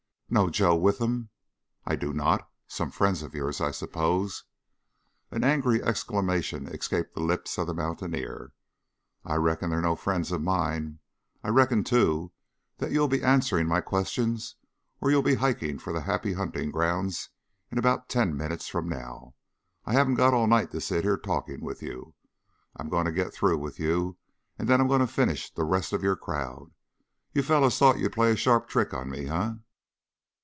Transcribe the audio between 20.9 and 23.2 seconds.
here talking with you. I've got to